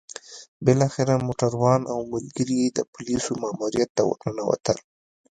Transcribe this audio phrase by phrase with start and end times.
[0.65, 4.77] بالاخره موټروان او ملګري يې د پوليسو ماموريت ته ورننوتل.